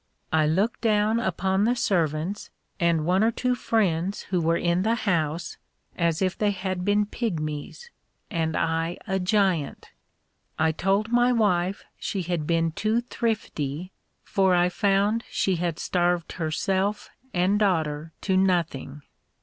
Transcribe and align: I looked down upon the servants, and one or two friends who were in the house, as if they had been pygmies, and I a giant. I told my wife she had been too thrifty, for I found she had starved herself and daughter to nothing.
I 0.33 0.47
looked 0.47 0.81
down 0.81 1.19
upon 1.19 1.65
the 1.65 1.75
servants, 1.75 2.49
and 2.79 3.05
one 3.05 3.23
or 3.23 3.29
two 3.29 3.53
friends 3.53 4.23
who 4.23 4.41
were 4.41 4.57
in 4.57 4.81
the 4.81 4.95
house, 4.95 5.57
as 5.95 6.23
if 6.23 6.35
they 6.35 6.49
had 6.49 6.83
been 6.83 7.05
pygmies, 7.05 7.91
and 8.31 8.55
I 8.57 8.97
a 9.05 9.19
giant. 9.19 9.91
I 10.57 10.71
told 10.71 11.11
my 11.11 11.31
wife 11.31 11.85
she 11.99 12.23
had 12.23 12.47
been 12.47 12.71
too 12.71 13.01
thrifty, 13.01 13.91
for 14.23 14.55
I 14.55 14.69
found 14.69 15.23
she 15.29 15.57
had 15.57 15.77
starved 15.77 16.31
herself 16.31 17.11
and 17.31 17.59
daughter 17.59 18.11
to 18.21 18.35
nothing. 18.35 19.03